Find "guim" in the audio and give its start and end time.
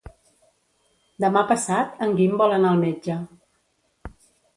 2.19-2.33